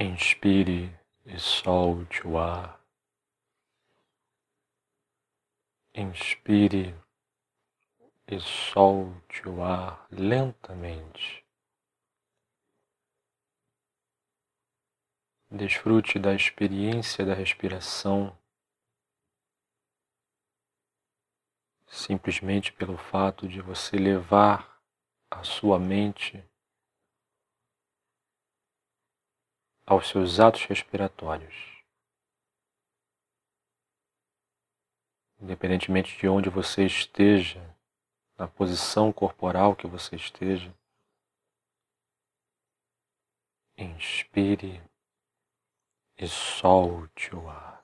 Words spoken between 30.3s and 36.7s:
atos respiratórios. Independentemente de onde